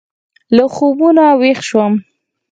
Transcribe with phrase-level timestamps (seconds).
[0.55, 1.07] له خوبه
[1.41, 1.93] وېښ شوم.